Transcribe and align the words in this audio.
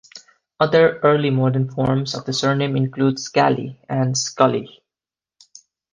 Other 0.59 0.97
early 1.03 1.29
modern 1.29 1.69
forms 1.69 2.15
of 2.15 2.25
the 2.25 2.33
surname 2.33 2.75
include 2.75 3.19
Scally 3.19 3.79
and 3.87 4.15
Skully. 4.17 4.81